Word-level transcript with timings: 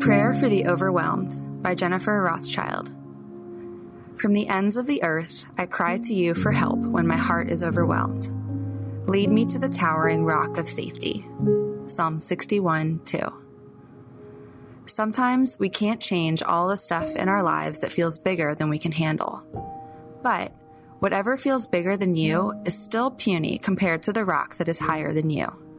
Prayer 0.00 0.32
for 0.32 0.48
the 0.48 0.66
Overwhelmed 0.66 1.38
by 1.62 1.74
Jennifer 1.74 2.22
Rothschild. 2.22 2.88
From 4.16 4.32
the 4.32 4.48
ends 4.48 4.78
of 4.78 4.86
the 4.86 5.02
earth, 5.02 5.44
I 5.58 5.66
cry 5.66 5.98
to 5.98 6.14
you 6.14 6.34
for 6.34 6.52
help 6.52 6.78
when 6.78 7.06
my 7.06 7.18
heart 7.18 7.50
is 7.50 7.62
overwhelmed. 7.62 8.30
Lead 9.06 9.28
me 9.28 9.44
to 9.44 9.58
the 9.58 9.68
towering 9.68 10.24
rock 10.24 10.56
of 10.56 10.70
safety. 10.70 11.26
Psalm 11.86 12.18
61 12.18 13.02
2. 13.04 13.18
Sometimes 14.86 15.58
we 15.58 15.68
can't 15.68 16.00
change 16.00 16.42
all 16.42 16.68
the 16.68 16.78
stuff 16.78 17.14
in 17.14 17.28
our 17.28 17.42
lives 17.42 17.80
that 17.80 17.92
feels 17.92 18.16
bigger 18.16 18.54
than 18.54 18.70
we 18.70 18.78
can 18.78 18.92
handle. 18.92 19.44
But 20.22 20.52
whatever 21.00 21.36
feels 21.36 21.66
bigger 21.66 21.98
than 21.98 22.14
you 22.14 22.58
is 22.64 22.82
still 22.82 23.10
puny 23.10 23.58
compared 23.58 24.02
to 24.04 24.14
the 24.14 24.24
rock 24.24 24.56
that 24.56 24.68
is 24.68 24.78
higher 24.78 25.12
than 25.12 25.28
you. 25.28 25.69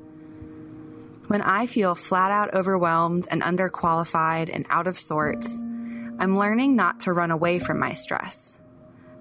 When 1.31 1.41
I 1.41 1.65
feel 1.65 1.95
flat 1.95 2.29
out 2.29 2.53
overwhelmed 2.53 3.25
and 3.31 3.41
underqualified 3.41 4.53
and 4.53 4.65
out 4.69 4.85
of 4.85 4.97
sorts, 4.97 5.61
I'm 6.19 6.37
learning 6.37 6.75
not 6.75 6.99
to 7.01 7.13
run 7.13 7.31
away 7.31 7.57
from 7.57 7.79
my 7.79 7.93
stress. 7.93 8.53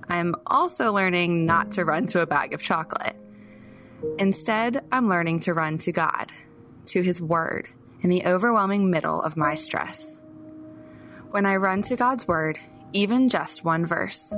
I'm 0.08 0.34
also 0.44 0.92
learning 0.92 1.46
not 1.46 1.70
to 1.74 1.84
run 1.84 2.08
to 2.08 2.20
a 2.20 2.26
bag 2.26 2.52
of 2.52 2.60
chocolate. 2.60 3.14
Instead, 4.18 4.84
I'm 4.90 5.06
learning 5.06 5.38
to 5.42 5.54
run 5.54 5.78
to 5.78 5.92
God, 5.92 6.32
to 6.86 7.00
His 7.00 7.20
Word, 7.20 7.68
in 8.00 8.10
the 8.10 8.26
overwhelming 8.26 8.90
middle 8.90 9.22
of 9.22 9.36
my 9.36 9.54
stress. 9.54 10.16
When 11.30 11.46
I 11.46 11.54
run 11.54 11.80
to 11.82 11.94
God's 11.94 12.26
Word, 12.26 12.58
even 12.92 13.28
just 13.28 13.64
one 13.64 13.86
verse, 13.86 14.34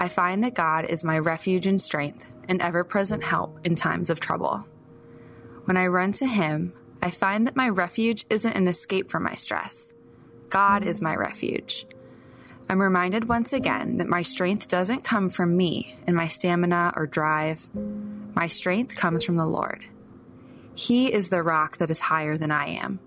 I 0.00 0.08
find 0.08 0.42
that 0.42 0.54
God 0.54 0.86
is 0.86 1.04
my 1.04 1.20
refuge 1.20 1.68
and 1.68 1.80
strength 1.80 2.34
and 2.48 2.60
ever 2.60 2.82
present 2.82 3.22
help 3.22 3.64
in 3.64 3.76
times 3.76 4.10
of 4.10 4.18
trouble. 4.18 4.66
When 5.66 5.76
I 5.76 5.86
run 5.86 6.12
to 6.14 6.26
Him, 6.26 6.74
I 7.02 7.10
find 7.10 7.46
that 7.48 7.56
my 7.56 7.68
refuge 7.68 8.24
isn't 8.30 8.56
an 8.56 8.68
escape 8.68 9.10
from 9.10 9.24
my 9.24 9.34
stress. 9.34 9.92
God 10.50 10.84
is 10.84 11.02
my 11.02 11.16
refuge. 11.16 11.84
I'm 12.68 12.80
reminded 12.80 13.28
once 13.28 13.52
again 13.52 13.98
that 13.98 14.06
my 14.06 14.22
strength 14.22 14.68
doesn't 14.68 15.02
come 15.02 15.28
from 15.28 15.56
me 15.56 15.98
and 16.06 16.14
my 16.14 16.28
stamina 16.28 16.92
or 16.94 17.08
drive. 17.08 17.68
My 18.34 18.46
strength 18.46 18.94
comes 18.96 19.24
from 19.24 19.34
the 19.36 19.46
Lord. 19.46 19.86
He 20.76 21.12
is 21.12 21.28
the 21.28 21.42
rock 21.42 21.78
that 21.78 21.90
is 21.90 22.00
higher 22.00 22.36
than 22.36 22.52
I 22.52 22.68
am. 22.68 23.00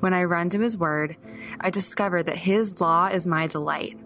When 0.00 0.12
I 0.12 0.24
run 0.24 0.50
to 0.50 0.60
His 0.60 0.76
Word, 0.76 1.16
I 1.58 1.70
discover 1.70 2.22
that 2.22 2.36
His 2.36 2.80
law 2.82 3.06
is 3.06 3.26
my 3.26 3.46
delight, 3.46 3.98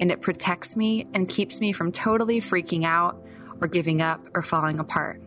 and 0.00 0.10
it 0.10 0.22
protects 0.22 0.74
me 0.74 1.06
and 1.12 1.28
keeps 1.28 1.60
me 1.60 1.70
from 1.70 1.92
totally 1.92 2.40
freaking 2.40 2.84
out 2.84 3.22
or 3.60 3.68
giving 3.68 4.00
up 4.00 4.26
or 4.34 4.40
falling 4.40 4.78
apart. 4.78 5.20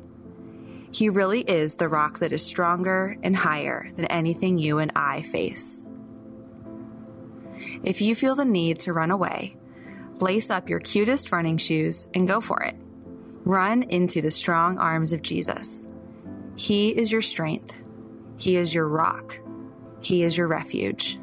He 0.91 1.09
really 1.09 1.41
is 1.41 1.75
the 1.75 1.87
rock 1.87 2.19
that 2.19 2.31
is 2.31 2.43
stronger 2.43 3.17
and 3.21 3.35
higher 3.35 3.89
than 3.95 4.05
anything 4.05 4.57
you 4.57 4.79
and 4.79 4.91
I 4.95 5.21
face. 5.21 5.83
If 7.83 8.01
you 8.01 8.15
feel 8.15 8.35
the 8.35 8.45
need 8.45 8.79
to 8.81 8.93
run 8.93 9.11
away, 9.11 9.57
lace 10.15 10.49
up 10.49 10.69
your 10.69 10.79
cutest 10.79 11.31
running 11.31 11.57
shoes 11.57 12.07
and 12.13 12.27
go 12.27 12.41
for 12.41 12.63
it. 12.63 12.75
Run 13.43 13.83
into 13.83 14.21
the 14.21 14.31
strong 14.31 14.77
arms 14.77 15.13
of 15.13 15.21
Jesus. 15.21 15.87
He 16.55 16.89
is 16.89 17.11
your 17.11 17.21
strength. 17.21 17.83
He 18.37 18.57
is 18.57 18.73
your 18.73 18.87
rock. 18.87 19.39
He 20.01 20.23
is 20.23 20.37
your 20.37 20.47
refuge. 20.47 21.17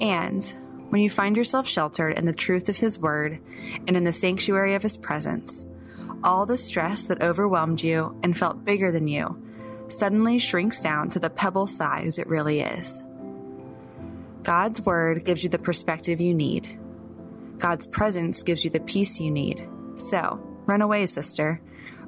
And 0.00 0.44
when 0.88 1.02
you 1.02 1.10
find 1.10 1.36
yourself 1.36 1.68
sheltered 1.68 2.18
in 2.18 2.24
the 2.24 2.32
truth 2.32 2.68
of 2.68 2.76
His 2.76 2.98
word 2.98 3.40
and 3.86 3.96
in 3.96 4.04
the 4.04 4.12
sanctuary 4.12 4.74
of 4.74 4.82
His 4.82 4.96
presence, 4.96 5.66
all 6.22 6.46
the 6.46 6.58
stress 6.58 7.04
that 7.04 7.22
overwhelmed 7.22 7.82
you 7.82 8.18
and 8.22 8.36
felt 8.36 8.64
bigger 8.64 8.90
than 8.90 9.08
you 9.08 9.42
suddenly 9.88 10.38
shrinks 10.38 10.80
down 10.80 11.10
to 11.10 11.18
the 11.18 11.30
pebble 11.30 11.66
size 11.66 12.18
it 12.18 12.26
really 12.26 12.60
is. 12.60 13.02
God's 14.42 14.80
word 14.82 15.24
gives 15.24 15.44
you 15.44 15.50
the 15.50 15.58
perspective 15.58 16.20
you 16.20 16.34
need. 16.34 16.78
God's 17.58 17.86
presence 17.86 18.42
gives 18.42 18.64
you 18.64 18.70
the 18.70 18.80
peace 18.80 19.20
you 19.20 19.30
need. 19.30 19.68
So, 19.96 20.40
run 20.66 20.80
away, 20.80 21.06
sister. 21.06 21.60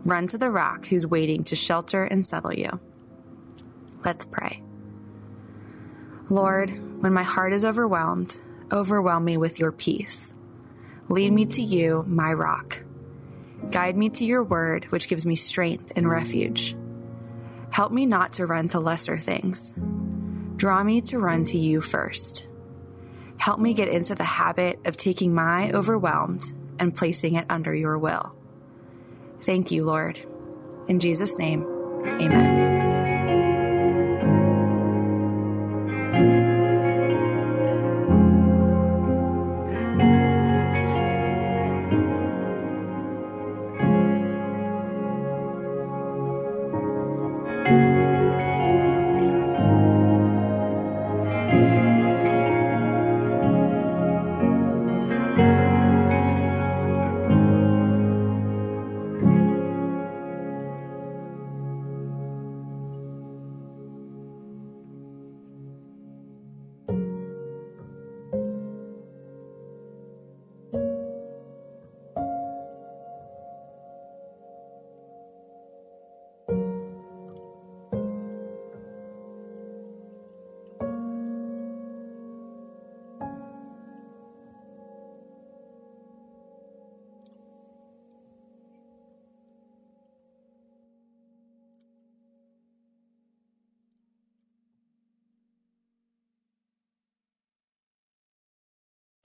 Run 0.05 0.27
to 0.29 0.39
the 0.39 0.51
rock 0.51 0.87
who's 0.87 1.07
waiting 1.07 1.45
to 1.45 1.57
shelter 1.57 2.05
and 2.05 2.25
settle 2.25 2.55
you. 2.55 2.81
Let's 4.05 4.25
pray. 4.25 4.63
Lord, 6.29 6.71
when 7.03 7.13
my 7.13 7.23
heart 7.23 7.53
is 7.53 7.65
overwhelmed, 7.65 8.41
overwhelm 8.73 9.25
me 9.25 9.37
with 9.37 9.61
your 9.61 9.73
peace. 9.73 10.33
Lead 11.09 11.33
me 11.33 11.45
to 11.47 11.63
you, 11.63 12.05
my 12.07 12.33
rock. 12.33 12.79
Guide 13.73 13.97
me 13.97 14.11
to 14.11 14.25
your 14.25 14.45
word, 14.45 14.85
which 14.93 15.09
gives 15.09 15.25
me 15.25 15.35
strength 15.35 15.95
and 15.97 16.09
refuge. 16.09 16.77
Help 17.71 17.91
me 17.91 18.05
not 18.05 18.35
to 18.35 18.45
run 18.45 18.69
to 18.69 18.79
lesser 18.79 19.17
things. 19.17 19.75
Draw 20.57 20.85
me 20.85 21.01
to 21.01 21.19
run 21.19 21.45
to 21.45 21.57
you 21.57 21.81
first. 21.81 22.47
Help 23.39 23.59
me 23.59 23.73
get 23.73 23.89
into 23.89 24.15
the 24.15 24.25
habit 24.25 24.79
of 24.85 24.99
taking 24.99 25.35
my 25.35 25.73
overwhelmed 25.73 26.53
and 26.79 26.95
placing 26.95 27.35
it 27.35 27.47
under 27.49 27.75
your 27.75 27.99
will. 27.99 28.37
Thank 29.41 29.71
you, 29.71 29.85
Lord. 29.85 30.21
In 30.87 31.01
Jesus' 31.01 31.39
name, 31.39 31.65
amen. 32.05 32.82